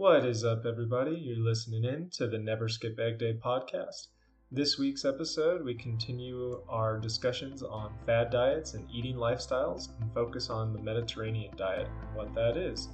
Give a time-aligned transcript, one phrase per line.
[0.00, 1.10] What is up, everybody?
[1.10, 4.06] You're listening in to the Never Skip Egg Day podcast.
[4.50, 10.48] This week's episode, we continue our discussions on fad diets and eating lifestyles and focus
[10.48, 12.88] on the Mediterranean diet and what that is.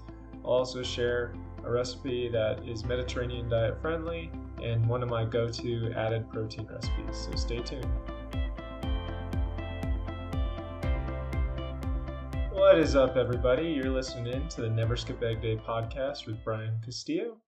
[0.45, 1.32] I'll also share
[1.64, 6.67] a recipe that is Mediterranean diet friendly and one of my go to added protein
[6.67, 7.87] recipes, so stay tuned.
[12.77, 13.69] What is up, everybody?
[13.69, 17.38] You're listening in to the Never Skip Egg Day podcast with Brian Castillo.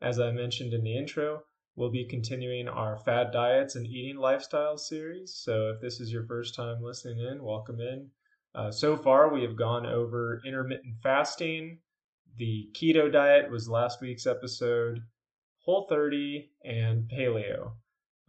[0.00, 1.42] As I mentioned in the intro,
[1.74, 5.34] we'll be continuing our fad diets and eating lifestyles series.
[5.34, 8.10] So if this is your first time listening in, welcome in.
[8.54, 11.80] Uh, so far, we have gone over intermittent fasting.
[12.36, 15.00] The keto diet was last week's episode,
[15.64, 17.72] Whole 30, and paleo.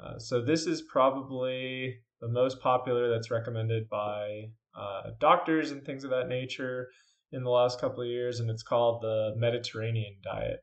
[0.04, 6.04] Uh, so this is probably the most popular that's recommended by uh, doctors and things
[6.04, 6.90] of that nature
[7.32, 10.60] in the last couple of years, and it's called the Mediterranean diet.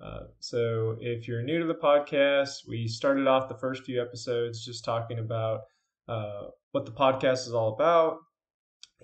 [0.00, 4.64] Uh, so, if you're new to the podcast, we started off the first few episodes
[4.64, 5.60] just talking about
[6.08, 8.18] uh, what the podcast is all about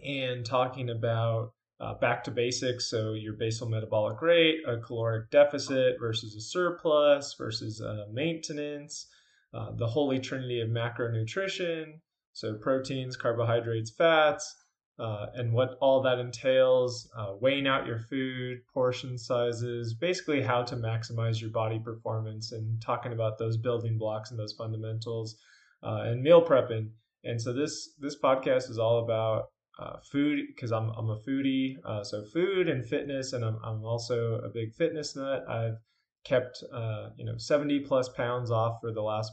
[0.04, 2.90] and talking about uh, back to basics.
[2.90, 9.06] So, your basal metabolic rate, a caloric deficit versus a surplus versus a maintenance,
[9.54, 12.00] uh, the holy trinity of macronutrition,
[12.38, 14.54] so proteins, carbohydrates, fats,
[15.00, 20.62] uh, and what all that entails, uh, weighing out your food, portion sizes, basically how
[20.62, 25.36] to maximize your body performance, and talking about those building blocks and those fundamentals,
[25.82, 26.90] uh, and meal prepping.
[27.24, 29.46] And so this this podcast is all about
[29.80, 33.84] uh, food because I'm I'm a foodie, uh, so food and fitness, and I'm I'm
[33.84, 35.42] also a big fitness nut.
[35.48, 35.78] I've
[36.24, 39.32] kept uh, you know 70 plus pounds off for the last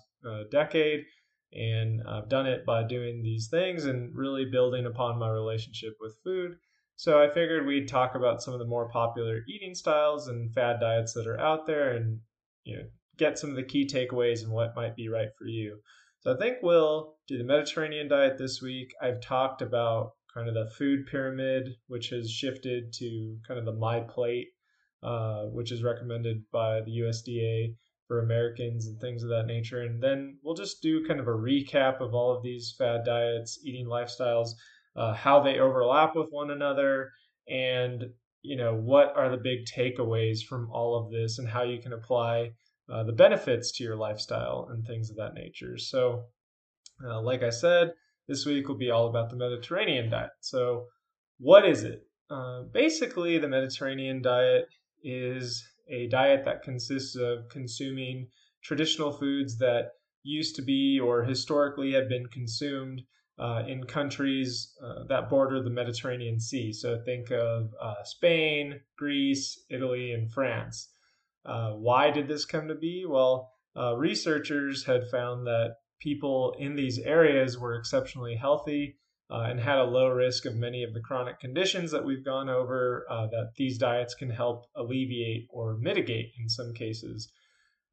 [0.50, 1.06] decade
[1.54, 6.18] and I've done it by doing these things and really building upon my relationship with
[6.24, 6.58] food.
[6.98, 10.80] So I figured we'd talk about some of the more popular eating styles and fad
[10.80, 12.20] diets that are out there and
[12.64, 12.84] you know
[13.18, 15.80] get some of the key takeaways and what might be right for you.
[16.20, 18.94] So I think we'll do the Mediterranean diet this week.
[19.02, 23.74] I've talked about kind of the food pyramid, which has shifted to kind of the
[23.74, 24.48] my plate,
[25.04, 27.76] uh, which is recommended by the USDA
[28.08, 29.82] for Americans and things of that nature.
[29.82, 33.60] And then we'll just do kind of a recap of all of these fad diets,
[33.64, 34.50] eating lifestyles,
[34.96, 37.12] uh, how they overlap with one another,
[37.48, 38.06] and
[38.42, 41.94] you know what are the big takeaways from all of this, and how you can
[41.94, 42.52] apply
[42.92, 45.78] uh, the benefits to your lifestyle and things of that nature.
[45.78, 46.26] So,
[47.06, 47.92] uh, like I said,
[48.28, 50.30] this week will be all about the Mediterranean diet.
[50.40, 50.86] So,
[51.40, 52.04] what is it?
[52.30, 54.68] Uh, basically, the Mediterranean diet
[55.04, 58.28] is a diet that consists of consuming
[58.64, 59.92] traditional foods that
[60.24, 63.02] used to be or historically have been consumed
[63.38, 66.72] uh, in countries uh, that border the Mediterranean Sea.
[66.74, 70.90] So think of uh, Spain, Greece, Italy, and France.
[71.46, 73.06] Uh, why did this come to be?
[73.08, 78.98] Well, uh, researchers had found that people in these areas were exceptionally healthy
[79.32, 82.50] uh, and had a low risk of many of the chronic conditions that we've gone
[82.50, 87.32] over uh, that these diets can help alleviate or mitigate in some cases.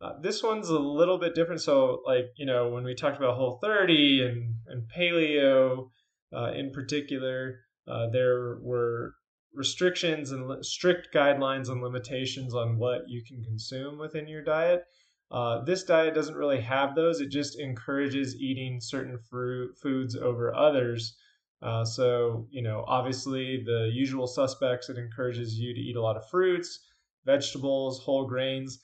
[0.01, 1.61] Uh, this one's a little bit different.
[1.61, 5.91] So, like, you know, when we talked about Whole 30 and, and paleo
[6.35, 9.15] uh, in particular, uh, there were
[9.55, 14.83] restrictions and li- strict guidelines and limitations on what you can consume within your diet.
[15.31, 17.21] Uh, this diet doesn't really have those.
[17.21, 21.17] It just encourages eating certain fruit foods over others.
[21.63, 26.17] Uh, so, you know, obviously the usual suspects, it encourages you to eat a lot
[26.17, 26.81] of fruits,
[27.25, 28.81] vegetables, whole grains.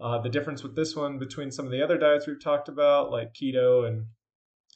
[0.00, 3.10] Uh, the difference with this one between some of the other diets we've talked about,
[3.10, 4.06] like keto and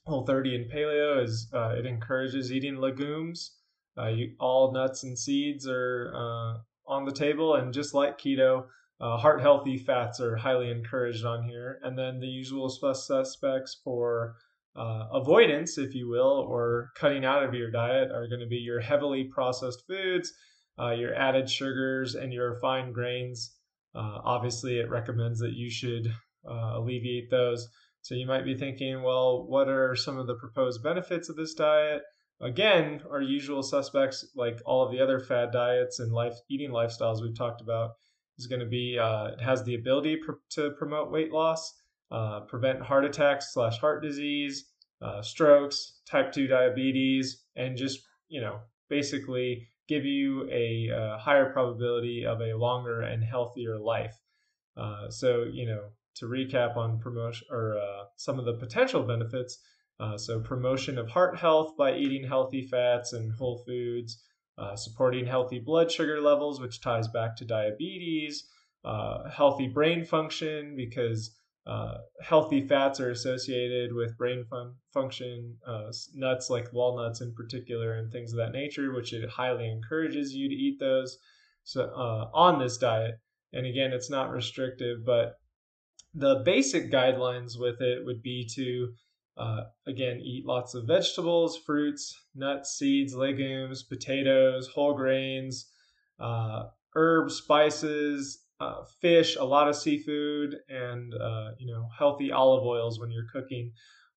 [0.07, 3.57] whole 30 and paleo, is uh, it encourages eating legumes.
[3.97, 8.67] Uh, you, all nuts and seeds are uh, on the table, and just like keto,
[9.01, 11.79] heart healthy fats are highly encouraged on here.
[11.83, 14.37] And then the usual suspects for
[14.77, 18.57] uh, avoidance, if you will, or cutting out of your diet are going to be
[18.57, 20.33] your heavily processed foods,
[20.79, 23.57] uh, your added sugars, and your fine grains.
[23.95, 26.13] Uh, obviously, it recommends that you should
[26.49, 27.69] uh, alleviate those.
[28.03, 31.55] So you might be thinking, well, what are some of the proposed benefits of this
[31.55, 32.03] diet?
[32.41, 37.23] Again, our usual suspects, like all of the other fad diets and life eating lifestyles
[37.23, 37.93] we've talked about,
[38.37, 41.73] is going to be uh, it has the ability pr- to promote weight loss,
[42.15, 44.67] uh, prevent heart attacks slash heart disease,
[45.03, 51.19] uh, strokes, type two diabetes, and just you know basically give you a, a uh,
[51.19, 54.17] higher probability of a longer and healthier life.
[54.77, 59.59] Uh, so you know to recap on promotion or uh, some of the potential benefits.
[60.17, 64.23] so promotion of heart health by eating healthy fats and whole foods
[64.77, 68.49] supporting healthy blood sugar levels, which ties back to diabetes,
[68.85, 76.51] healthy brain function because uh, healthy fats are associated with brain fun- function, uh, nuts
[76.51, 80.55] like walnuts in particular, and things of that nature, which it highly encourages you to
[80.55, 81.19] eat those
[81.63, 83.15] so uh, on this diet.
[83.55, 85.37] And again, it's not restrictive, but
[86.15, 88.93] the basic guidelines with it would be to
[89.37, 95.71] uh, again eat lots of vegetables, fruits, nuts, seeds, legumes, potatoes, whole grains,
[96.21, 96.65] uh,
[96.95, 103.01] herbs, spices, uh, fish, a lot of seafood, and uh, you know healthy olive oils
[103.01, 103.73] when you're cooking.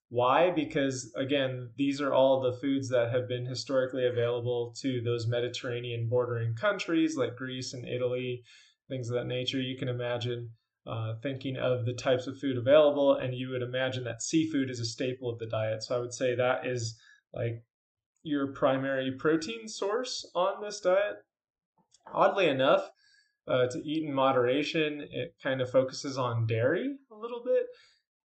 [0.10, 0.52] Why?
[0.52, 6.08] Because again, these are all the foods that have been historically available to those Mediterranean
[6.08, 8.44] bordering countries like Greece and Italy,
[8.90, 9.60] things of that nature.
[9.60, 10.52] You can imagine
[10.86, 14.80] uh, thinking of the types of food available, and you would imagine that seafood is
[14.80, 15.84] a staple of the diet.
[15.84, 16.98] So I would say that is
[17.34, 17.64] like
[18.24, 21.18] your primary protein source on this diet.
[22.14, 22.90] Oddly enough,
[23.48, 27.66] uh, to eat in moderation, it kind of focuses on dairy a little bit.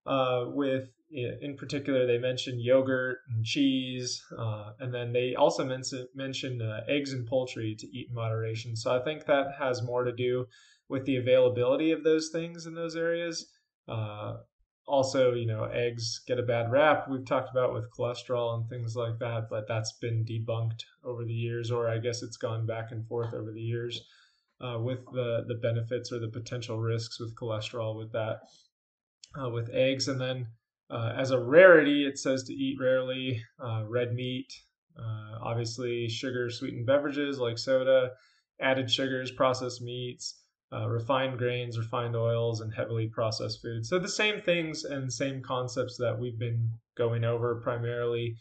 [0.06, 6.08] Uh, with in particular, they mentioned yogurt and cheese, uh, and then they also mention,
[6.16, 8.76] mentioned uh, eggs and poultry to eat in moderation.
[8.78, 10.46] So I think that has more to do
[10.88, 13.46] with the availability of those things in those areas.
[13.90, 14.38] Uh,
[14.88, 17.08] also, you know, eggs get a bad rap.
[17.10, 21.34] We've talked about with cholesterol and things like that, but that's been debunked over the
[21.34, 24.02] years, or I guess it's gone back and forth over the years
[24.62, 28.42] uh, with the the benefits or the potential risks with cholesterol with that
[29.42, 30.08] uh, with eggs.
[30.08, 30.48] And then
[30.90, 34.54] uh, as a rarity, it says to eat rarely uh, red meat,
[34.98, 38.12] uh, obviously sugar sweetened beverages like soda,
[38.60, 40.38] added sugars, processed meats.
[40.74, 43.90] Uh, refined grains, refined oils, and heavily processed foods.
[43.90, 48.38] So the same things and same concepts that we've been going over primarily.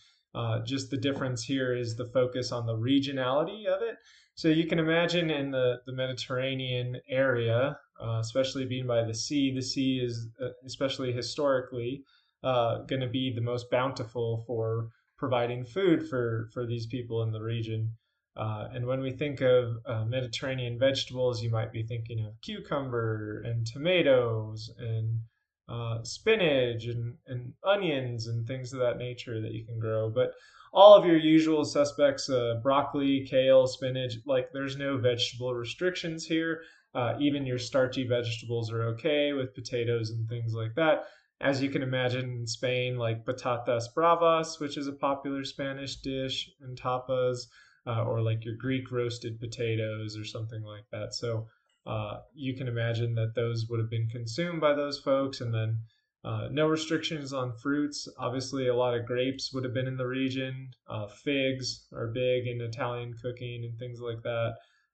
[0.64, 3.96] Just the difference here is the focus on the regionality of it.
[4.40, 9.52] So you can imagine in the, the Mediterranean area, uh, especially being by the sea,
[9.54, 12.04] the sea is, uh, especially historically,
[12.42, 14.88] uh, going to be the most bountiful for
[15.18, 17.92] providing food for, for these people in the region.
[18.34, 23.42] Uh, and when we think of uh, Mediterranean vegetables, you might be thinking of cucumber
[23.44, 25.20] and tomatoes and
[25.70, 30.10] uh, spinach and, and onions and things of that nature that you can grow.
[30.10, 30.32] But
[30.72, 36.62] all of your usual suspects uh, broccoli, kale, spinach like there's no vegetable restrictions here.
[36.94, 41.04] Uh, even your starchy vegetables are okay with potatoes and things like that.
[41.40, 46.50] As you can imagine in Spain, like patatas bravas, which is a popular Spanish dish,
[46.60, 47.46] and tapas
[47.86, 51.14] uh, or like your Greek roasted potatoes or something like that.
[51.14, 51.46] So
[51.90, 55.40] uh, you can imagine that those would have been consumed by those folks.
[55.40, 55.78] And then
[56.22, 58.06] uh, no restrictions on fruits.
[58.18, 60.70] Obviously, a lot of grapes would have been in the region.
[60.88, 64.52] Uh, figs are big in Italian cooking and things like that.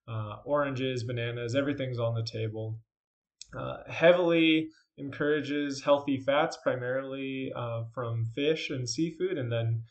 [0.08, 2.78] Uh, oranges, bananas, everything's on the table.
[3.58, 7.52] Uh, heavily encourages healthy fats, primarily
[7.92, 9.82] from fish and seafood, and then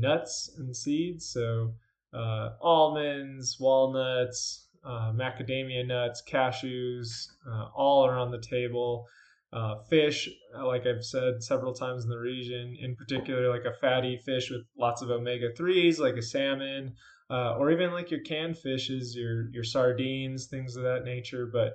[0.00, 1.30] nuts and seeds.
[1.30, 1.74] So
[2.12, 9.06] almonds, walnuts, uh, macadamia nuts, cashews, uh, all are on the table.
[9.52, 10.28] Uh, fish,
[10.58, 14.50] uh, like I've said several times in the region, in particular, like a fatty fish
[14.50, 16.92] with lots of omega 3s, like a salmon,
[17.30, 21.48] uh, or even like your canned fishes, your, your sardines, things of that nature.
[21.52, 21.74] But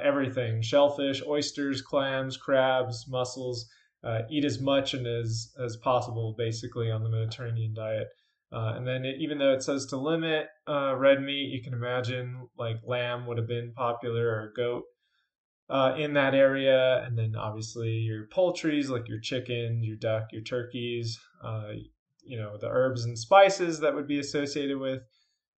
[0.00, 3.68] everything shellfish, oysters, clams, crabs, mussels.
[4.30, 8.08] eat as much and as, as possible, basically, on the Mediterranean diet.
[8.50, 11.74] Uh, and then it, even though it says to limit uh, red meat, you can
[11.74, 14.84] imagine like lamb would have been popular or goat
[15.68, 17.04] uh, in that area.
[17.04, 21.72] And then obviously your poultries like your chickens, your duck, your turkeys, uh,
[22.22, 25.02] you know, the herbs and spices that would be associated with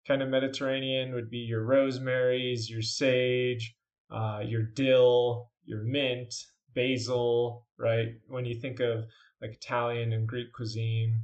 [0.07, 3.75] kind of Mediterranean would be your rosemaries, your sage,
[4.11, 6.35] uh, your dill, your mint,
[6.75, 8.09] basil, right?
[8.29, 9.05] When you think of
[9.41, 11.23] like Italian and Greek cuisine,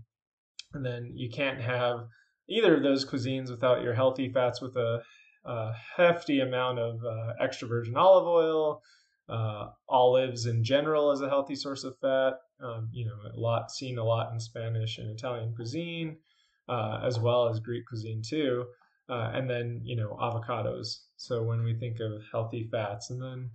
[0.85, 2.07] then you can't have
[2.49, 5.03] either of those cuisines without your healthy fats with a,
[5.45, 8.83] a hefty amount of uh, extra virgin olive oil,
[9.29, 12.35] uh, olives in general as a healthy source of fat.
[12.63, 16.17] Um, you know, a lot seen a lot in Spanish and Italian cuisine,
[16.69, 18.65] uh, as well as Greek cuisine too.
[19.09, 21.03] Uh, and then you know avocados.
[21.17, 23.51] So when we think of healthy fats, and then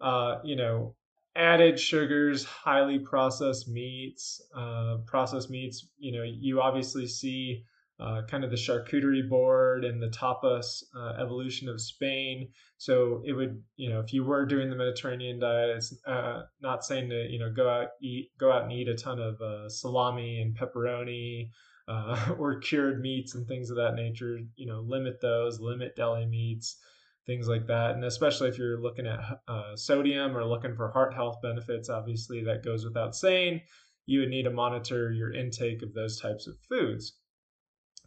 [0.00, 0.96] uh, you know
[1.36, 5.86] added sugars, highly processed meats, uh, processed meats.
[5.98, 7.64] You know, you obviously see
[7.98, 12.48] uh, kind of the charcuterie board and the tapas uh, evolution of Spain.
[12.78, 16.84] So it would, you know, if you were doing the Mediterranean diet, it's uh, not
[16.84, 19.68] saying to, you know, go out eat, go out and eat a ton of uh,
[19.68, 21.50] salami and pepperoni.
[21.88, 26.26] Uh, or cured meats and things of that nature, you know, limit those, limit deli
[26.26, 26.78] meats,
[27.26, 27.92] things like that.
[27.92, 32.44] And especially if you're looking at uh, sodium or looking for heart health benefits, obviously
[32.44, 33.60] that goes without saying.
[34.06, 37.18] You would need to monitor your intake of those types of foods.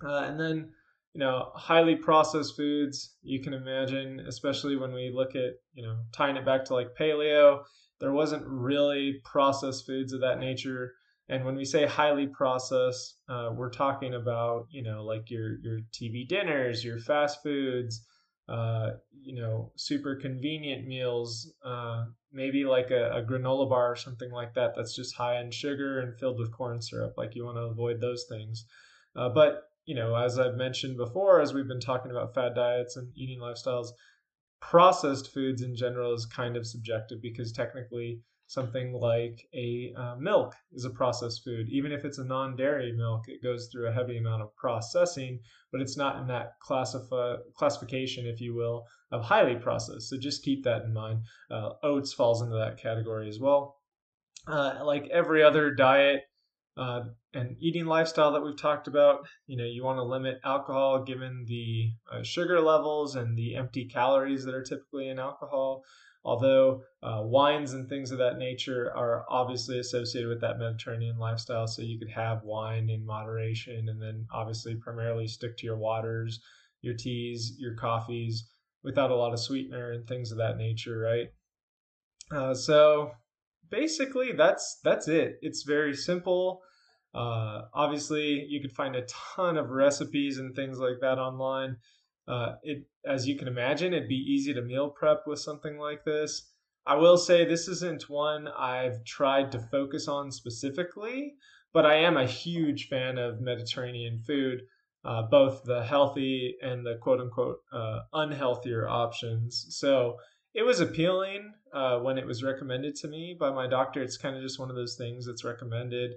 [0.03, 0.71] Uh, and then,
[1.13, 5.97] you know, highly processed foods, you can imagine, especially when we look at, you know,
[6.13, 7.63] tying it back to like paleo,
[7.99, 10.93] there wasn't really processed foods of that nature.
[11.27, 15.79] And when we say highly processed, uh, we're talking about, you know, like your, your
[15.91, 18.05] TV dinners, your fast foods,
[18.49, 18.91] uh,
[19.21, 24.55] you know, super convenient meals, uh, maybe like a, a, granola bar or something like
[24.55, 27.13] that that's just high in sugar and filled with corn syrup.
[27.15, 28.65] Like you want to avoid those things.
[29.15, 32.95] Uh, but, you know, as I've mentioned before, as we've been talking about fad diets
[32.95, 33.89] and eating lifestyles,
[34.61, 40.55] processed foods in general is kind of subjective because technically something like a uh, milk
[40.73, 41.67] is a processed food.
[41.69, 45.39] Even if it's a non dairy milk, it goes through a heavy amount of processing,
[45.71, 50.09] but it's not in that classification, if you will, of highly processed.
[50.09, 51.21] So just keep that in mind.
[51.51, 53.77] Uh, oats falls into that category as well.
[54.47, 56.23] Uh, like every other diet,
[56.75, 57.01] uh,
[57.33, 61.45] and eating lifestyle that we've talked about, you know, you want to limit alcohol given
[61.47, 65.83] the uh, sugar levels and the empty calories that are typically in alcohol
[66.23, 71.67] although uh, wines and things of that nature are obviously associated with that Mediterranean lifestyle.
[71.67, 76.41] So you could have wine in moderation and then obviously primarily stick to your waters,
[76.81, 78.49] your teas, your coffees
[78.83, 81.27] without a lot of sweetener and things of that nature, right?
[82.31, 83.11] Uh, so
[83.69, 85.37] basically that's that's it.
[85.41, 86.61] It's very simple.
[87.13, 91.77] Uh, obviously, you could find a ton of recipes and things like that online.
[92.29, 96.05] Uh, it, as you can imagine, it'd be easy to meal prep with something like
[96.05, 96.51] this.
[96.85, 101.33] I will say this isn't one I've tried to focus on specifically,
[101.73, 104.61] but I am a huge fan of Mediterranean food,
[105.03, 109.65] uh, both the healthy and the quote unquote uh, unhealthier options.
[109.69, 110.17] So
[110.53, 114.01] it was appealing uh, when it was recommended to me by my doctor.
[114.01, 116.11] It's kind of just one of those things that's recommended.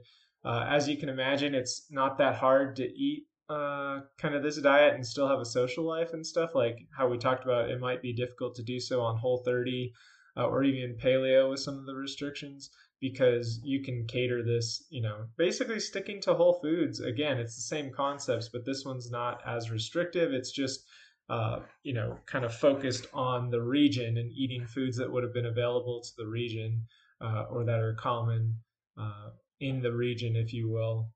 [0.45, 4.61] Uh, as you can imagine, it's not that hard to eat uh, kind of this
[4.61, 7.81] diet and still have a social life and stuff, like how we talked about, it
[7.81, 9.93] might be difficult to do so on Whole 30
[10.37, 12.71] uh, or even paleo with some of the restrictions
[13.01, 17.01] because you can cater this, you know, basically sticking to whole foods.
[17.01, 20.33] Again, it's the same concepts, but this one's not as restrictive.
[20.33, 20.85] It's just,
[21.29, 25.35] uh, you know, kind of focused on the region and eating foods that would have
[25.35, 26.87] been available to the region
[27.21, 28.57] uh, or that are common
[28.97, 29.31] uh,
[29.61, 31.11] in the region, if you will.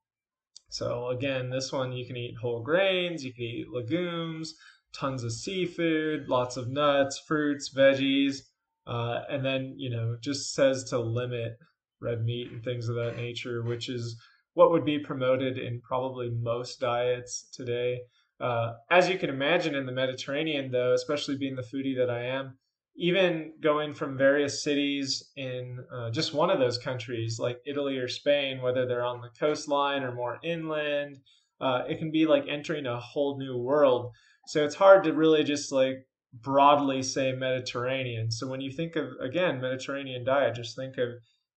[0.69, 4.55] So again, this one you can eat whole grains, you can eat legumes,
[4.93, 8.41] tons of seafood, lots of nuts, fruits, veggies,
[8.87, 11.57] uh, and then you know just says to limit
[12.01, 14.21] red meat and things of that nature, which is
[14.55, 18.01] what would be promoted in probably most diets today.
[18.41, 22.25] Uh, as you can imagine in the Mediterranean, though, especially being the foodie that I
[22.25, 22.59] am,
[22.97, 28.09] even going from various cities in uh, just one of those countries, like Italy or
[28.09, 31.19] Spain, whether they're on the coastline or more inland,
[31.61, 34.13] uh, it can be like entering a whole new world.
[34.47, 38.31] So it's hard to really just like broadly say Mediterranean.
[38.31, 41.09] So when you think of, again, Mediterranean diet, just think of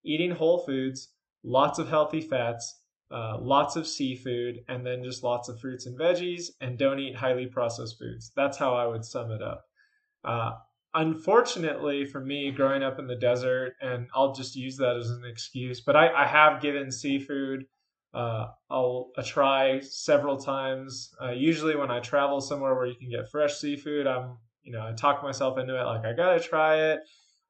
[0.03, 1.09] eating whole foods,
[1.43, 2.81] lots of healthy fats,
[3.11, 7.15] uh, lots of seafood, and then just lots of fruits and veggies, and don't eat
[7.15, 8.31] highly processed foods.
[8.35, 9.63] That's how I would sum it up.
[10.23, 10.51] Uh,
[10.93, 15.23] unfortunately for me growing up in the desert and i'll just use that as an
[15.29, 17.65] excuse but i, I have given seafood
[18.13, 21.13] uh, I'll a try several times.
[21.21, 24.85] Uh, usually when i travel somewhere where you can get fresh seafood i'm you know
[24.85, 27.01] i talk myself into it like i gotta try it.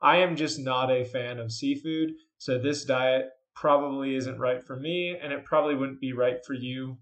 [0.01, 4.75] I am just not a fan of seafood so this diet probably isn't right for
[4.75, 6.97] me and it probably wouldn't be right for you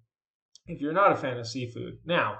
[0.68, 1.98] if you're not a fan of seafood.
[2.06, 2.40] Now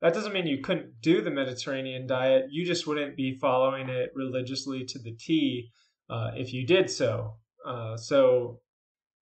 [0.00, 2.46] that doesn't mean you couldn't do the Mediterranean diet.
[2.50, 5.70] You just wouldn't be following it religiously to the T
[6.08, 7.34] uh, if you did so.
[7.66, 8.60] Uh, so,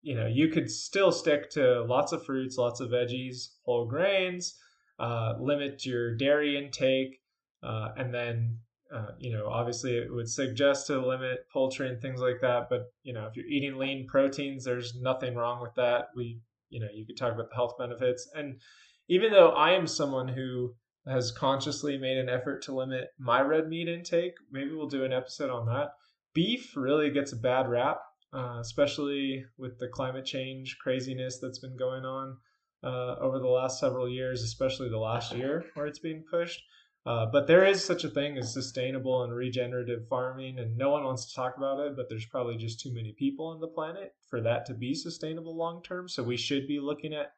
[0.02, 4.56] you know, you could still stick to lots of fruits, lots of veggies, whole grains,
[5.00, 7.22] uh, limit your dairy intake,
[7.64, 8.60] uh, and then,
[8.94, 12.68] uh, you know, obviously it would suggest to limit poultry and things like that.
[12.70, 16.10] But, you know, if you're eating lean proteins, there's nothing wrong with that.
[16.16, 16.40] We,
[16.70, 18.30] you know, you could talk about the health benefits.
[18.36, 18.60] And,
[19.08, 20.76] even though I am someone who
[21.08, 25.14] has consciously made an effort to limit my red meat intake, maybe we'll do an
[25.14, 25.90] episode on that.
[26.34, 28.00] Beef really gets a bad rap,
[28.34, 32.38] uh, especially with the climate change craziness that's been going on
[32.84, 36.62] uh, over the last several years, especially the last year where it's being pushed.
[37.06, 41.04] Uh, but there is such a thing as sustainable and regenerative farming, and no one
[41.04, 44.16] wants to talk about it, but there's probably just too many people on the planet
[44.28, 46.10] for that to be sustainable long term.
[46.10, 47.34] So we should be looking at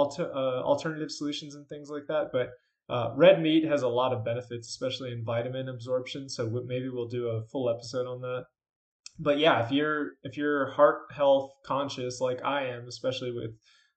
[0.00, 2.26] alter, uh, alternative solutions and things like that.
[2.38, 2.48] But
[2.96, 6.26] Uh, red meat has a lot of benefits, especially in vitamin absorption.
[6.26, 8.44] So maybe we'll do a full episode on that.
[9.18, 13.52] But yeah, if you're if you're heart health conscious like I am, especially with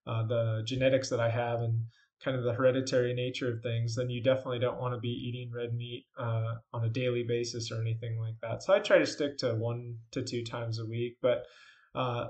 [0.05, 1.75] uh, the genetics that I have and
[2.23, 5.55] kind of the hereditary nature of things, then you definitely don't want to be eating
[5.55, 8.61] red meat uh, on a daily basis or anything like that.
[8.61, 11.13] So I try to stick to one to two times a week.
[11.21, 11.39] But
[11.95, 12.23] uh,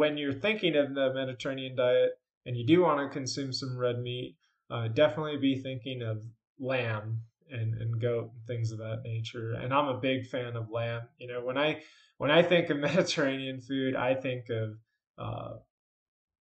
[0.00, 2.12] when you're thinking of the Mediterranean diet
[2.48, 4.34] and you do want to consume some red meat,
[4.70, 6.22] uh, definitely be thinking of
[6.58, 9.52] lamb and, and goat and things of that nature.
[9.52, 11.02] And I'm a big fan of lamb.
[11.18, 11.82] You know, when I
[12.16, 14.78] when I think of Mediterranean food, I think of
[15.18, 15.56] uh,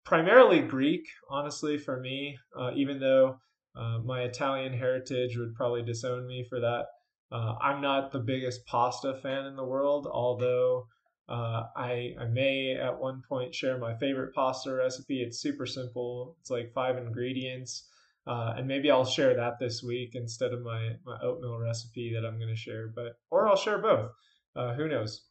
[0.03, 3.37] primarily Greek, honestly, for me, uh, even though
[3.73, 6.87] uh, my Italian heritage would probably disown me for that.
[7.31, 10.85] Uh, I'm not the biggest pasta fan in the world, although
[11.29, 15.21] uh, I, I may at one point share my favorite pasta recipe.
[15.21, 17.89] It's super simple, it's like five ingredients.
[18.25, 22.25] Uh, and maybe I'll share that this week instead of my, my oatmeal recipe that
[22.25, 24.11] I'm going to share, but or I'll share both.
[24.55, 25.25] Uh, who knows?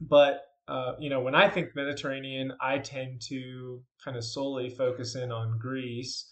[0.00, 5.14] But uh, you know, when I think Mediterranean, I tend to kind of solely focus
[5.14, 6.26] in on Greece,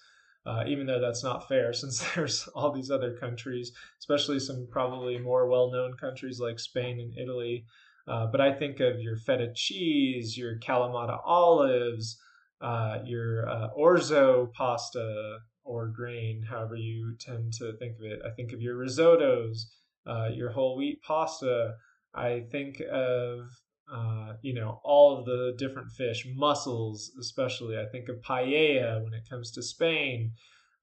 [0.46, 5.18] uh, even though that's not fair since there's all these other countries, especially some probably
[5.18, 7.66] more well known countries like Spain and Italy.
[8.08, 12.18] Uh, but I think of your feta cheese, your Kalamata olives,
[12.60, 18.20] uh, your uh, orzo pasta or grain, however you tend to think of it.
[18.26, 19.66] I think of your risottos,
[20.06, 21.74] uh, your whole wheat pasta.
[22.14, 23.48] I think of
[23.92, 27.78] uh, you know, all of the different fish, mussels especially.
[27.78, 30.32] I think of paella when it comes to Spain.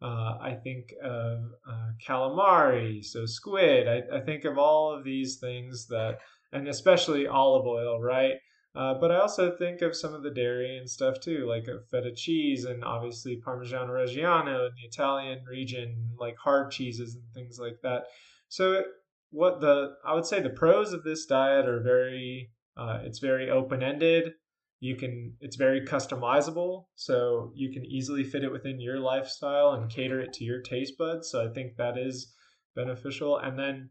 [0.02, 3.88] Uh, I think of uh, calamari, so squid.
[3.88, 6.20] I, I, think of all of these things that,
[6.52, 8.34] and especially olive oil, right?
[8.76, 12.14] Uh, but I also think of some of the dairy and stuff too, like feta
[12.16, 17.80] cheese and obviously Parmigiano Reggiano in the Italian region, like hard cheeses and things like
[17.82, 18.04] that.
[18.48, 18.84] So,
[19.32, 23.50] what the I would say the pros of this diet are very uh, it's very
[23.50, 24.34] open ended.
[24.80, 29.90] You can it's very customizable, so you can easily fit it within your lifestyle and
[29.90, 31.30] cater it to your taste buds.
[31.30, 32.34] So I think that is
[32.76, 33.38] beneficial.
[33.38, 33.90] And then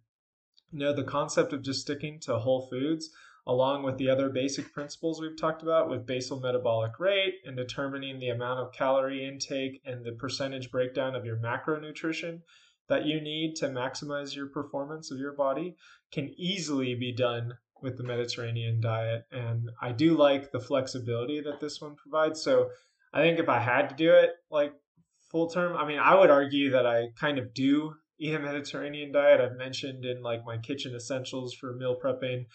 [0.73, 3.11] you know the concept of just sticking to whole foods
[3.47, 8.19] along with the other basic principles we've talked about with basal metabolic rate and determining
[8.19, 12.41] the amount of calorie intake and the percentage breakdown of your macronutrition
[12.89, 15.77] that you need to maximize your performance of your body
[16.13, 19.25] can easily be done with the Mediterranean diet.
[19.31, 22.43] And I do like the flexibility that this one provides.
[22.43, 22.71] So
[23.13, 24.73] I think if I had to do it like
[25.31, 29.13] full term, I mean, I would argue that I kind of do eat a Mediterranean
[29.13, 29.41] diet.
[29.41, 32.47] I've mentioned in like my kitchen essentials for meal prepping.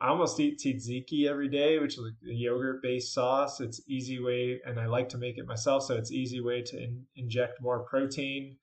[0.00, 3.60] I almost eat tzatziki every day, which is a yogurt based sauce.
[3.60, 6.76] It's easy way, and I like to make it myself, so it's easy way to
[6.82, 8.56] in, inject more protein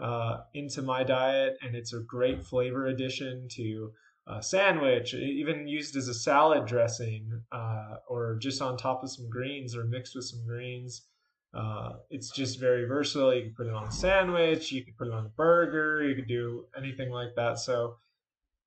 [0.00, 3.92] uh, into my diet, and it's a great flavor addition to
[4.26, 9.28] a sandwich, even used as a salad dressing, uh, or just on top of some
[9.30, 11.06] greens or mixed with some greens.
[11.54, 13.34] Uh, it's just very versatile.
[13.34, 16.14] You can put it on a sandwich, you can put it on a burger, you
[16.14, 17.58] can do anything like that.
[17.58, 17.96] So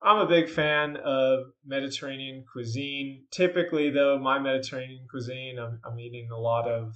[0.03, 3.23] I'm a big fan of Mediterranean cuisine.
[3.31, 6.93] Typically, though, my Mediterranean cuisine, I'm, I'm eating a lot of,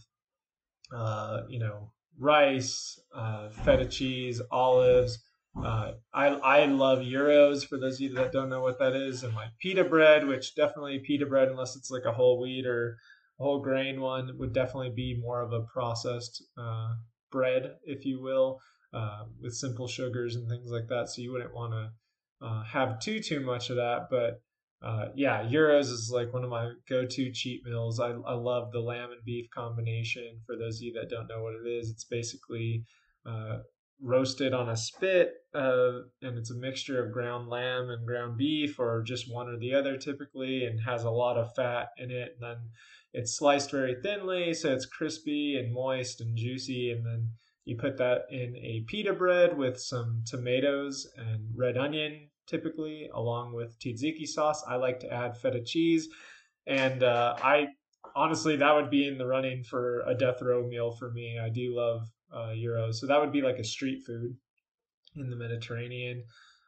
[0.95, 5.19] uh, you know, rice, uh, feta cheese, olives
[5.57, 9.23] uh, I I love gyros for those of you that don't know what that is,
[9.23, 12.97] and like pita bread, which definitely pita bread, unless it's like a whole wheat or
[13.39, 16.89] whole grain one, would definitely be more of a processed uh,
[17.31, 18.59] bread, if you will,
[18.93, 21.09] uh, with simple sugars and things like that.
[21.09, 24.41] So you wouldn't want to uh, have too too much of that, but
[24.81, 27.99] uh, yeah, gyros is like one of my go-to cheat meals.
[27.99, 30.39] I, I love the lamb and beef combination.
[30.45, 32.85] For those of you that don't know what it is, it's basically
[33.25, 33.57] uh,
[34.01, 38.79] roasted on a spit, uh, and it's a mixture of ground lamb and ground beef,
[38.79, 42.37] or just one or the other typically, and has a lot of fat in it.
[42.39, 42.57] And then
[43.13, 46.91] it's sliced very thinly, so it's crispy and moist and juicy.
[46.91, 47.29] And then
[47.65, 53.53] you put that in a pita bread with some tomatoes and red onion, typically, along
[53.53, 54.63] with tzatziki sauce.
[54.67, 56.07] I like to add feta cheese,
[56.67, 57.67] and uh, I
[58.15, 61.39] honestly that would be in the running for a death row meal for me.
[61.39, 62.99] I do love uh, gyros.
[62.99, 64.35] So that would be like a street food
[65.15, 66.23] in the Mediterranean.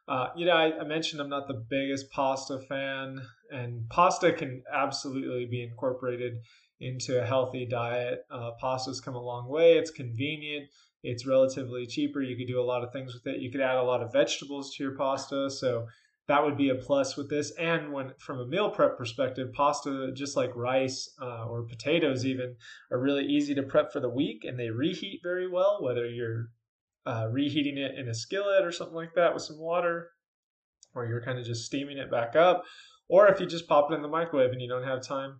[0.08, 4.64] Uh, you know, I, I, mentioned I'm not the biggest pasta fan, and pasta can
[4.72, 6.38] absolutely be incorporated
[6.80, 8.20] into a healthy diet.
[8.30, 9.74] Uh, pasta's come a long way.
[9.74, 10.68] It's convenient.
[11.04, 12.20] It's relatively cheaper.
[12.20, 13.40] You could do a lot of things with it.
[13.40, 15.48] You could add a lot of vegetables to your pasta.
[15.50, 15.86] So
[16.28, 17.52] that would be a plus with this.
[17.52, 22.56] And when from a meal prep perspective, pasta, just like rice uh, or potatoes, even
[22.90, 25.78] are really easy to prep for the week, and they reheat very well.
[25.80, 26.48] Whether you're
[27.06, 30.10] uh, reheating it in a skillet or something like that with some water,
[30.94, 32.64] or you're kind of just steaming it back up,
[33.08, 35.38] or if you just pop it in the microwave and you don't have time.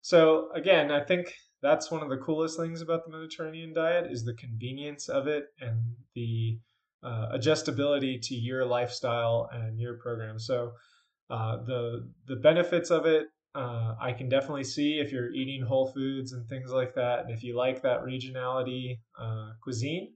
[0.00, 4.24] So again, I think that's one of the coolest things about the Mediterranean diet is
[4.24, 5.80] the convenience of it and
[6.14, 6.58] the
[7.02, 10.38] uh, adjustability to your lifestyle and your program.
[10.38, 10.72] So
[11.30, 15.86] uh, the the benefits of it, uh, I can definitely see if you're eating whole
[15.86, 20.12] foods and things like that, and if you like that regionality uh, cuisine.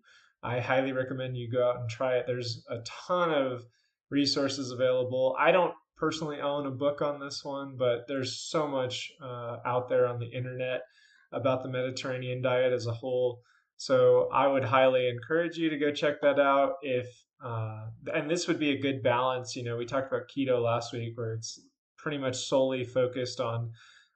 [0.46, 2.24] I highly recommend you go out and try it.
[2.26, 3.64] There's a ton of
[4.10, 5.34] resources available.
[5.38, 9.88] I don't personally own a book on this one, but there's so much uh, out
[9.88, 10.82] there on the internet
[11.32, 13.40] about the Mediterranean diet as a whole.
[13.76, 16.74] So I would highly encourage you to go check that out.
[16.82, 17.08] If
[17.44, 19.56] uh, and this would be a good balance.
[19.56, 21.60] You know, we talked about keto last week, where it's
[21.98, 23.72] pretty much solely focused on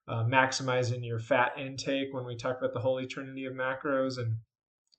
[0.08, 2.14] uh, maximizing your fat intake.
[2.14, 4.36] When we talk about the holy trinity of macros and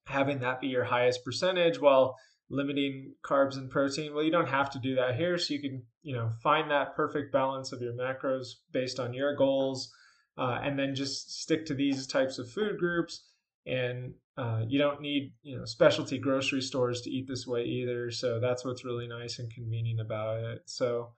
[0.06, 2.16] having that be your highest percentage, while
[2.50, 4.14] limiting carbs and protein.
[4.14, 5.38] Well, you don't have to do that here.
[5.38, 9.36] So you can, you know, find that perfect balance of your macros based on your
[9.36, 9.90] goals,
[10.38, 13.26] uh, and then just stick to these types of food groups.
[13.66, 18.10] And uh, you don't need, you know, specialty grocery stores to eat this way either.
[18.12, 20.64] So that's what's really nice and convenient about it.
[20.66, 21.14] So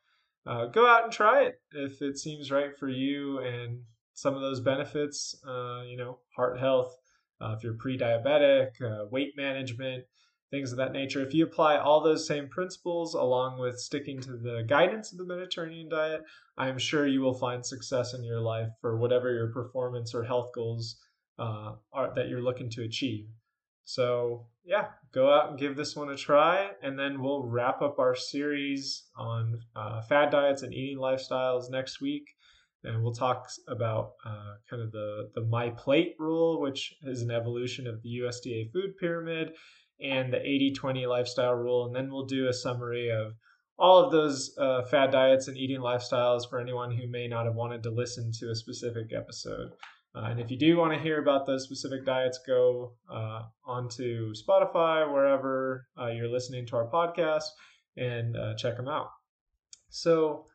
[0.45, 3.79] uh, go out and try it if it seems right for you and
[4.13, 6.95] some of those benefits, uh, you know, heart health,
[7.41, 10.03] uh, if you're pre-diabetic, uh, weight management,
[10.53, 11.25] things of that nature.
[11.25, 15.25] If you apply all those same principles along with sticking to the guidance of the
[15.25, 16.21] Mediterranean diet,
[16.57, 20.51] I'm sure you will find success in your life for whatever your performance or health
[20.53, 20.99] goals
[21.39, 23.25] uh, are that you're looking to achieve.
[23.85, 27.97] So, yeah, go out and give this one a try, and then we'll wrap up
[27.97, 32.25] our series on uh, fad diets and eating lifestyles next week.
[32.83, 37.31] And we'll talk about uh, kind of the, the My Plate rule, which is an
[37.31, 39.53] evolution of the USDA food pyramid,
[40.01, 41.85] and the 80 20 lifestyle rule.
[41.85, 43.33] And then we'll do a summary of
[43.77, 47.55] all of those uh, fad diets and eating lifestyles for anyone who may not have
[47.55, 49.71] wanted to listen to a specific episode.
[50.15, 54.31] Uh, and if you do want to hear about those specific diets, go uh, onto
[54.33, 57.45] Spotify, wherever uh, you're listening to our podcast,
[57.97, 59.09] and uh, check them out.
[59.89, 60.45] So,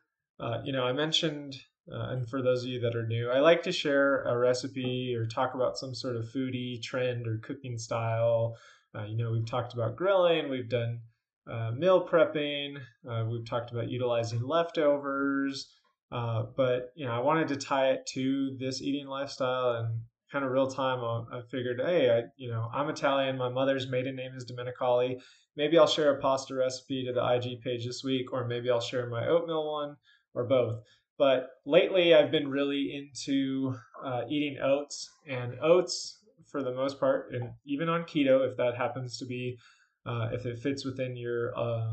[0.63, 1.57] you know, I mentioned,
[1.93, 5.15] uh, and for those of you that are new, I like to share a recipe
[5.15, 8.55] or talk about some sort of foodie trend or cooking style
[8.95, 11.01] uh, you know, we've talked about grilling, we've done
[11.49, 12.77] uh, meal prepping,
[13.09, 15.71] uh, we've talked about utilizing leftovers,
[16.11, 20.43] uh, but you know, I wanted to tie it to this eating lifestyle and kind
[20.43, 20.99] of real time.
[20.99, 23.37] I, I figured, hey, I, you know, I'm Italian.
[23.37, 25.21] My mother's maiden name is Domenicali.
[25.55, 28.79] Maybe I'll share a pasta recipe to the IG page this week, or maybe I'll
[28.79, 29.97] share my oatmeal one,
[30.33, 30.79] or both.
[31.19, 36.17] But lately, I've been really into uh, eating oats, and oats
[36.49, 39.57] for the most part, and even on keto, if that happens to be,
[40.05, 41.91] uh, if it fits within your uh,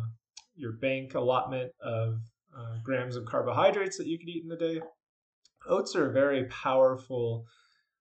[0.54, 2.20] your bank allotment of
[2.56, 4.80] uh, grams of carbohydrates that you could eat in the day,
[5.68, 7.44] oats are a very powerful,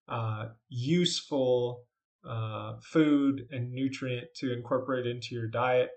[0.08, 1.82] uh, useful
[2.24, 5.90] uh, food and nutrient to incorporate into your diet.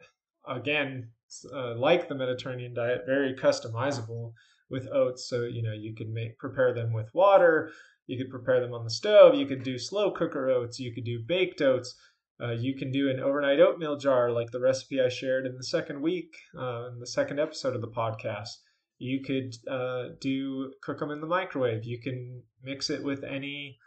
[0.47, 1.11] Again,
[1.53, 4.33] uh, like the Mediterranean diet, very customizable
[4.69, 5.27] with oats.
[5.27, 7.71] So you know you could make prepare them with water
[8.09, 9.35] you could prepare them on the stove.
[9.35, 10.79] You could do slow cooker oats.
[10.79, 11.93] You could do baked oats.
[12.41, 15.63] Uh, you can do an overnight oatmeal jar like the recipe I shared in the
[15.63, 18.49] second week, uh, in the second episode of the podcast.
[18.97, 21.85] You could uh, do cook them in the microwave.
[21.85, 23.77] You can mix it with any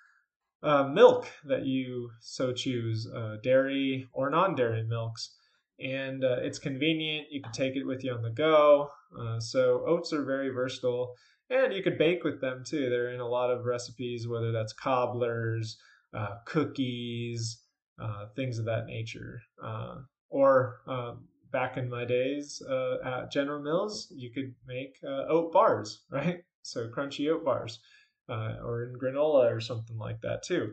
[0.63, 5.35] uh, milk that you so choose, uh, dairy or non-dairy milks,
[5.83, 7.29] and uh, it's convenient.
[7.31, 8.91] You can take it with you on the go.
[9.39, 11.15] so oats are very versatile
[11.53, 12.89] and you could bake with them too.
[12.89, 15.79] They're in a lot of recipes, whether that's cobblers,
[16.15, 17.63] uh, cookies,
[18.01, 19.43] uh, things of that nature.
[19.63, 19.97] Uh,
[20.31, 25.53] or um, back in my days uh, at General Mills, you could make uh, oat
[25.53, 26.43] bars, right?
[26.63, 27.81] So crunchy oat bars,
[28.29, 30.73] uh, or in granola or something like that too,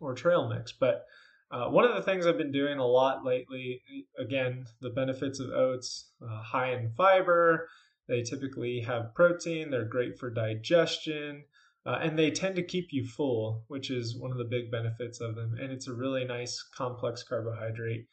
[0.00, 0.72] or trail mix.
[0.72, 1.06] But
[1.50, 3.82] one of the things I've been doing a lot lately,
[4.18, 7.68] again, the benefits of oats, high in fiber.
[8.08, 11.44] They typically have protein, they're great for digestion,
[11.84, 15.20] uh, and they tend to keep you full, which is one of the big benefits
[15.20, 15.56] of them.
[15.60, 18.06] And it's a really nice complex carbohydrate,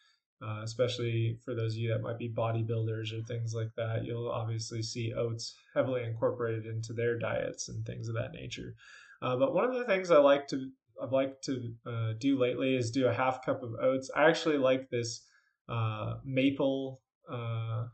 [0.44, 4.04] uh, especially for those of you that might be bodybuilders or things like that.
[4.04, 8.76] You'll obviously see oats heavily incorporated into their diets and things of that nature.
[9.22, 10.70] Uh, but one of the things I like to
[11.02, 14.10] I've liked to uh, do lately is do a half cup of oats.
[14.16, 15.26] I actually like this
[15.70, 17.02] uh, maple
[17.32, 17.86] uh,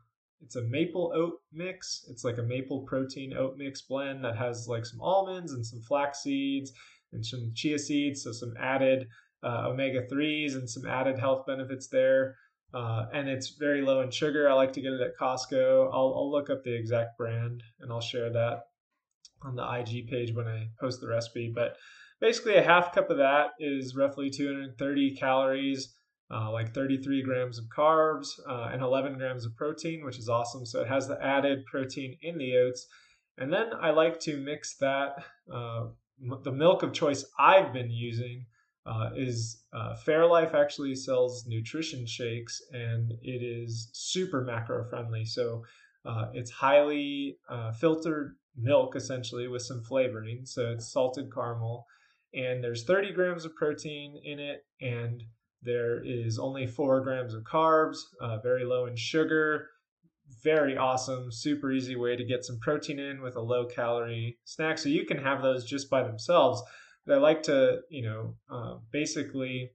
[0.41, 2.05] it's a maple oat mix.
[2.09, 5.81] It's like a maple protein oat mix blend that has like some almonds and some
[5.81, 6.71] flax seeds
[7.11, 9.07] and some chia seeds, so some added
[9.43, 12.35] uh, omega 3s and some added health benefits there.
[12.73, 14.47] uh, and it's very low in sugar.
[14.49, 15.89] I like to get it at Costco.
[15.91, 18.67] I'll, I'll look up the exact brand and I'll share that
[19.41, 21.51] on the IG page when I post the recipe.
[21.53, 21.77] But
[22.19, 25.95] basically, a half cup of that is roughly 230 calories,
[26.31, 30.65] uh, like 33 grams of carbs, uh, and 11 grams of protein, which is awesome.
[30.65, 32.87] So it has the added protein in the oats.
[33.37, 35.87] And then I like to mix that, uh,
[36.43, 38.45] the milk of choice I've been using
[38.85, 45.23] uh, is uh, Fairlife actually sells nutrition shakes and it is super macro friendly.
[45.23, 45.63] So
[46.05, 47.37] uh, it's highly
[47.79, 50.45] filtered milk essentially with some flavoring.
[50.45, 51.85] So it's salted caramel
[52.33, 55.23] and there's 30 grams of protein in it and
[55.61, 59.67] there is only four grams of carbs, uh, very low in sugar.
[60.43, 64.77] Very awesome, super easy way to get some protein in with a low calorie snack.
[64.77, 66.61] So you can have those just by themselves
[67.05, 69.71] But I like to, you know, uh, basically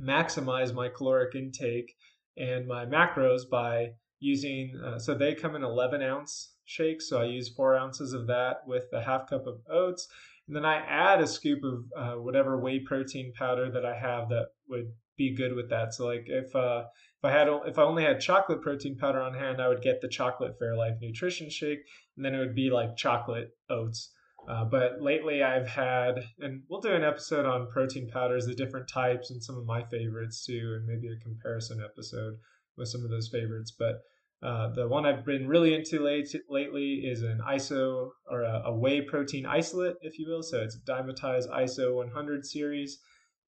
[0.00, 1.94] maximize my caloric intake
[2.36, 7.08] and my macros by using, uh, so they come in 11 ounce shakes.
[7.08, 10.08] So I use four ounces of that with a half cup of oats.
[10.46, 14.28] And then I add a scoop of uh, whatever whey protein powder that I have
[14.28, 15.94] that would be good with that.
[15.94, 16.84] So like if uh,
[17.22, 20.00] if I had if I only had chocolate protein powder on hand, I would get
[20.00, 21.80] the chocolate Fairlife nutrition shake,
[22.16, 24.12] and then it would be like chocolate oats.
[24.46, 28.88] Uh, but lately I've had, and we'll do an episode on protein powders, the different
[28.88, 32.34] types, and some of my favorites too, and maybe a comparison episode
[32.76, 33.74] with some of those favorites.
[33.76, 34.02] But
[34.44, 38.74] uh, the one I've been really into late, lately is an ISO or a, a,
[38.74, 40.42] whey protein isolate, if you will.
[40.42, 42.98] So it's Dymatize ISO 100 series,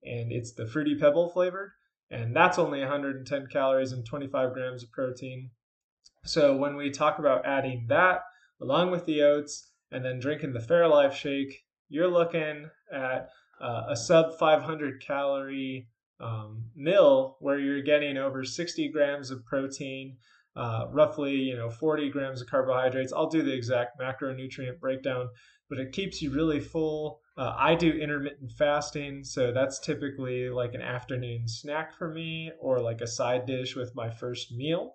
[0.02, 1.72] and it's the fruity pebble flavored,
[2.10, 5.50] and that's only 110 calories and 25 grams of protein.
[6.24, 8.22] So when we talk about adding that
[8.60, 13.28] along with the oats and then drinking the Fairlife shake, you're looking at
[13.60, 15.88] uh, a sub 500 calorie
[16.20, 20.16] um, meal where you're getting over 60 grams of protein,
[20.56, 23.12] uh, roughly you know 40 grams of carbohydrates.
[23.12, 25.28] I'll do the exact macronutrient breakdown,
[25.68, 27.20] but it keeps you really full.
[27.36, 32.80] Uh, I do intermittent fasting, so that's typically like an afternoon snack for me or
[32.80, 34.94] like a side dish with my first meal.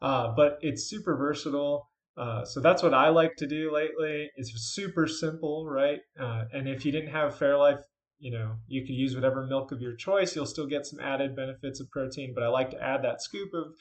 [0.00, 1.88] Uh, but it's super versatile.
[2.16, 4.30] Uh, so that's what I like to do lately.
[4.36, 6.00] It's super simple, right?
[6.18, 7.82] Uh, and if you didn't have Fairlife,
[8.18, 10.36] you know, you could use whatever milk of your choice.
[10.36, 13.50] You'll still get some added benefits of protein, but I like to add that scoop
[13.54, 13.72] of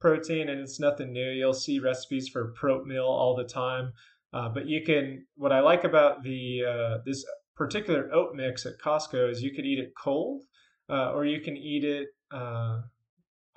[0.00, 1.30] protein, and it's nothing new.
[1.30, 3.92] You'll see recipes for proatmeal all the time.
[4.32, 5.26] Uh, but you can.
[5.36, 9.64] What I like about the uh, this particular oat mix at Costco is you could
[9.64, 10.42] eat it cold,
[10.90, 12.08] uh, or you can eat it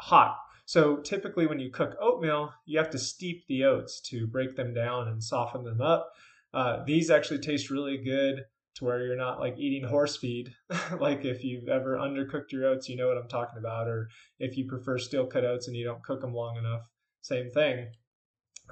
[0.02, 0.38] hot
[0.70, 4.72] so typically, when you cook oatmeal, you have to steep the oats to break them
[4.72, 6.12] down and soften them up.
[6.54, 8.46] Uh, these actually taste really good
[8.80, 10.54] to where you're not like eating horse feed.
[11.00, 13.88] like if you've ever undercooked your oats, you know what I'm talking about.
[13.88, 16.82] Or if you prefer steel cut oats and you don't cook them long enough,
[17.22, 17.92] same thing.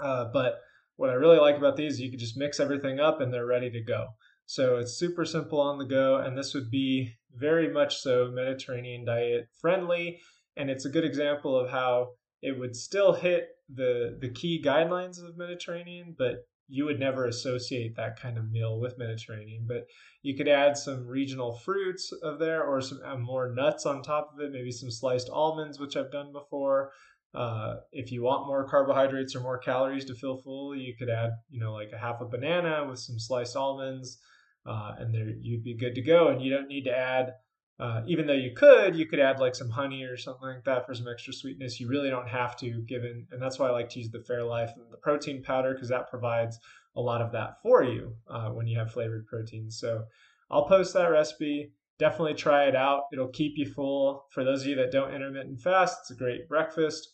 [0.02, 0.60] Uh, but
[0.96, 3.70] what I really like about these, you can just mix everything up and they're ready
[3.70, 4.08] to go.
[4.46, 9.06] So it's super simple on the go, and this would be very much so Mediterranean
[9.06, 10.20] diet friendly
[10.58, 12.10] and it's a good example of how
[12.41, 17.95] it would still hit the the key guidelines of Mediterranean, but you would never associate
[17.95, 19.65] that kind of meal with Mediterranean.
[19.67, 19.86] But
[20.21, 24.32] you could add some regional fruits of there, or some uh, more nuts on top
[24.34, 24.51] of it.
[24.51, 26.91] Maybe some sliced almonds, which I've done before.
[27.34, 31.32] Uh, if you want more carbohydrates or more calories to feel full, you could add,
[31.49, 34.17] you know, like a half a banana with some sliced almonds,
[34.65, 36.30] uh, and there you'd be good to go.
[36.30, 37.34] And you don't need to add
[37.80, 40.86] uh, even though you could, you could add like some honey or something like that
[40.86, 41.80] for some extra sweetness.
[41.80, 44.74] You really don't have to, given, and that's why I like to use the Fairlife
[44.76, 46.60] and the protein powder because that provides
[46.96, 49.80] a lot of that for you uh, when you have flavored proteins.
[49.80, 50.06] So
[50.50, 51.72] I'll post that recipe.
[52.00, 53.04] Definitely try it out.
[53.13, 54.26] It'll keep you full.
[54.32, 57.13] For those of you that don't intermittent fast, it's a great breakfast.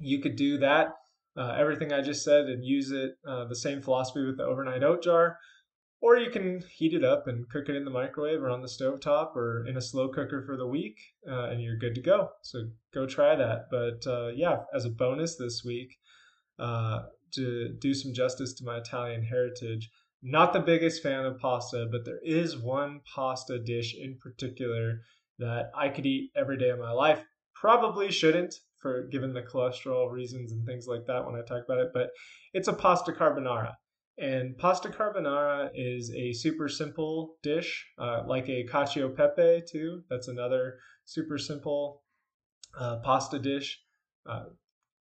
[0.00, 0.88] You could do that,
[1.36, 4.82] uh, everything I just said, and use it uh, the same philosophy with the overnight
[4.82, 5.38] oat jar.
[6.02, 8.68] Or you can heat it up and cook it in the microwave or on the
[8.68, 10.98] stove top or in a slow cooker for the week,
[11.30, 12.30] uh, and you're good to go.
[12.42, 13.66] So go try that.
[13.70, 15.96] But uh, yeah, as a bonus this week,
[16.58, 17.02] uh,
[17.34, 19.90] to do some justice to my Italian heritage,
[20.22, 25.02] not the biggest fan of pasta, but there is one pasta dish in particular
[25.38, 27.24] that I could eat every day of my life.
[27.54, 31.78] Probably shouldn't, for given the cholesterol reasons and things like that when I talk about
[31.78, 32.10] it, but
[32.52, 33.74] it's a pasta carbonara.
[34.18, 40.02] And pasta carbonara is a super simple dish, uh, like a cacio pepe too.
[40.10, 42.02] That's another super simple
[42.78, 43.80] uh, pasta dish.
[44.26, 44.44] Uh,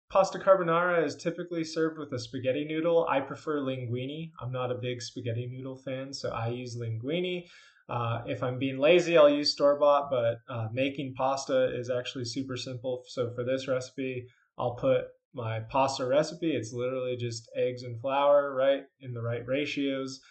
[0.09, 3.07] pasta carbonara is typically served with a spaghetti noodle.
[3.09, 4.31] I prefer linguine.
[4.39, 7.45] I'm not a big spaghetti noodle fan, so I use linguine.
[7.89, 12.25] Uh, if I'm being lazy, I'll use store bought, but uh, making pasta is actually
[12.25, 13.03] super simple.
[13.07, 14.27] So for this recipe,
[14.59, 16.51] I'll put my pasta recipe.
[16.51, 20.21] It's literally just eggs and flour, right, in the right ratios.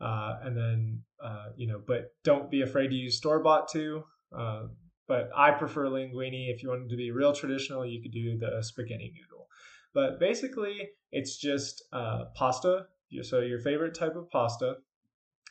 [0.00, 4.04] Uh, and then, uh, you know, but don't be afraid to use store bought too.
[4.36, 4.64] Uh,
[5.06, 6.52] but I prefer linguine.
[6.52, 9.48] If you wanted to be real traditional, you could do the spaghetti noodle.
[9.94, 12.86] But basically, it's just uh, pasta.
[13.22, 14.76] So your favorite type of pasta.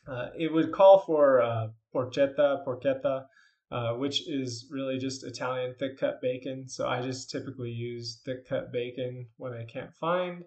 [0.07, 3.25] Uh, it would call for uh, porchetta, porchetta,
[3.71, 6.67] uh, which is really just Italian thick cut bacon.
[6.67, 10.43] So I just typically use thick cut bacon when I can't find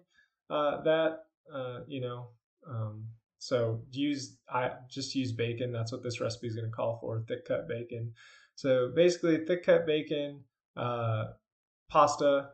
[0.49, 1.19] uh, that,
[1.53, 2.29] uh, you know.
[2.67, 3.05] Um,
[3.37, 5.71] so use I just use bacon.
[5.71, 8.13] That's what this recipe is going to call for: thick cut bacon.
[8.55, 10.41] So basically, thick cut bacon,
[10.75, 11.25] uh,
[11.89, 12.49] pasta,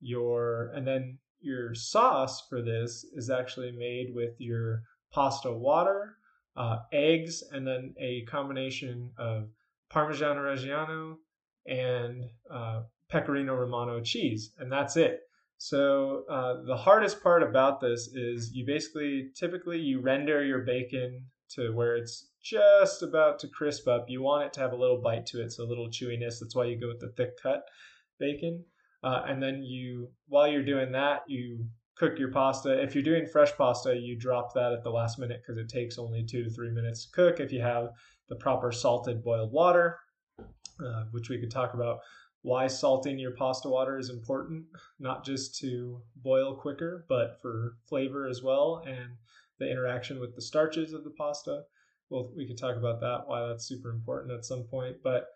[0.00, 6.16] your and then your sauce for this is actually made with your pasta water,
[6.56, 9.48] uh, eggs, and then a combination of
[9.92, 11.16] Parmigiano Reggiano
[11.66, 15.20] and uh, Pecorino Romano cheese, and that's it.
[15.58, 21.24] So uh, the hardest part about this is you basically typically you render your bacon
[21.50, 24.06] to where it's just about to crisp up.
[24.08, 26.38] You want it to have a little bite to it, so a little chewiness.
[26.40, 27.64] That's why you go with the thick cut
[28.20, 28.64] bacon.
[29.02, 32.80] Uh, and then you, while you're doing that, you cook your pasta.
[32.80, 35.98] If you're doing fresh pasta, you drop that at the last minute because it takes
[35.98, 37.40] only two to three minutes to cook.
[37.40, 37.90] If you have
[38.28, 39.98] the proper salted boiled water,
[40.84, 42.00] uh, which we could talk about
[42.42, 44.64] why salting your pasta water is important,
[45.00, 49.10] not just to boil quicker, but for flavor as well and
[49.58, 51.62] the interaction with the starches of the pasta.
[52.10, 54.96] Well, we could talk about that, why that's super important at some point.
[55.02, 55.26] But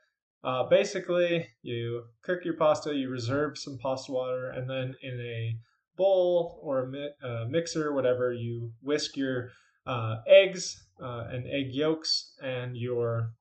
[0.44, 5.56] uh, basically, you cook your pasta, you reserve some pasta water, and then in a
[5.96, 9.50] bowl or a mi- uh, mixer, whatever, you whisk your
[9.86, 13.32] uh, eggs uh, and egg yolks and your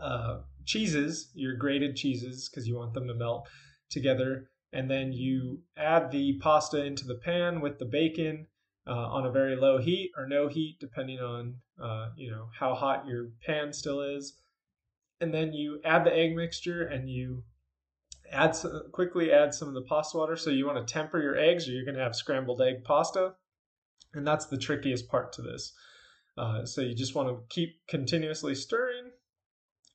[0.00, 3.48] uh, cheeses, your grated cheeses, because you want them to melt
[3.90, 4.50] together.
[4.72, 8.46] And then you add the pasta into the pan with the bacon
[8.86, 12.74] uh, on a very low heat or no heat, depending on uh, you know how
[12.74, 14.34] hot your pan still is.
[15.20, 17.44] And then you add the egg mixture and you
[18.30, 20.36] add some, quickly add some of the pasta water.
[20.36, 23.34] So you want to temper your eggs, or you're going to have scrambled egg pasta,
[24.14, 25.72] and that's the trickiest part to this.
[26.36, 29.10] Uh, so you just want to keep continuously stirring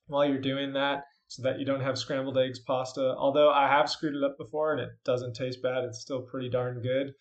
[0.06, 3.14] while you're doing that so that you don't have scrambled eggs pasta.
[3.16, 6.50] Although I have screwed it up before and it doesn't taste bad, it's still pretty
[6.50, 7.14] darn good.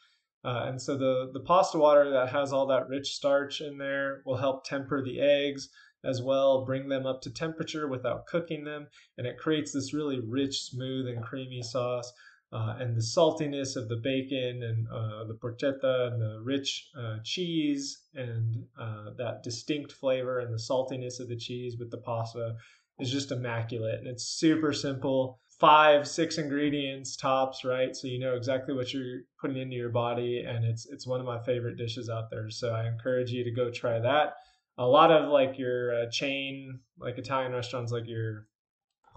[0.44, 4.22] Uh, and so the, the pasta water that has all that rich starch in there
[4.26, 5.70] will help temper the eggs
[6.04, 8.88] as well, bring them up to temperature without cooking them.
[9.18, 12.12] And it creates this really rich, smooth, and creamy sauce.
[12.54, 17.16] Uh, and the saltiness of the bacon and uh, the porchetta and the rich uh,
[17.24, 22.56] cheese and uh, that distinct flavor and the saltiness of the cheese with the pasta
[23.00, 24.00] is just immaculate.
[24.00, 27.96] And it's super simple five, six ingredients tops, right?
[27.96, 31.26] So you know exactly what you're putting into your body, and it's it's one of
[31.26, 32.50] my favorite dishes out there.
[32.50, 34.34] So I encourage you to go try that.
[34.78, 38.48] A lot of like your uh, chain, like Italian restaurants, like your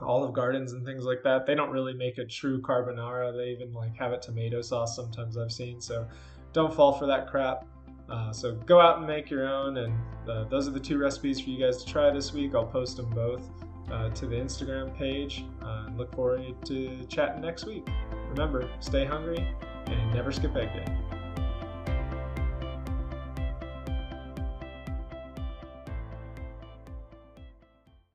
[0.01, 3.35] Olive Gardens and things like that, they don't really make a true carbonara.
[3.37, 5.81] They even like have it tomato sauce sometimes I've seen.
[5.81, 6.07] So
[6.53, 7.67] don't fall for that crap.
[8.09, 9.95] Uh, so go out and make your own, and
[10.29, 12.55] uh, those are the two recipes for you guys to try this week.
[12.55, 13.49] I'll post them both
[13.91, 15.45] uh, to the Instagram page.
[15.63, 17.87] Uh, look forward to chatting next week.
[18.29, 19.49] Remember, stay hungry
[19.87, 21.04] and never skip egg day.